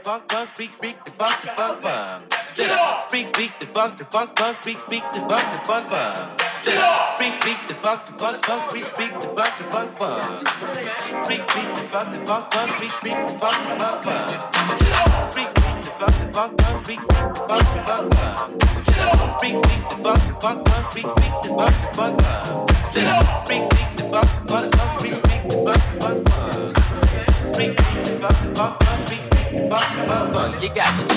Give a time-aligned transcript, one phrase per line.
[0.00, 2.34] funk, funk, freak, freak, the funk, the funk, funk.
[3.10, 6.40] Freak, freak, the funk, the funk, funk, freak, freak, the funk, the funk, funk.
[7.18, 9.46] Freak, freak, the funk, the funk, funk, freak, freak, the the.
[11.24, 14.54] Freak, freak, the funk, the funk, funk, freak, freak, the funk, the funk, funk.
[14.78, 15.32] Sit up.
[15.32, 18.50] Freak, freak, the funk, the funk, funk, freak, freak, the funk, the funk, funk.
[19.20, 22.54] Freak, freak, the the freak, freak, the funk, the funk, funk.
[23.46, 25.58] Freak, freak, the funk, the funk, funk, freak, freak, the
[26.24, 26.89] the.
[27.60, 27.74] You
[30.74, 31.10] got to.